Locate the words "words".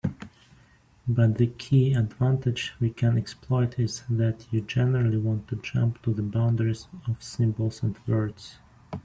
8.07-8.55